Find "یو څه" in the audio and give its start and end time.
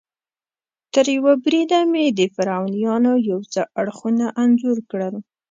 3.29-3.61